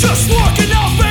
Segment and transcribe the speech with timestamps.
[0.00, 1.09] Just walking off.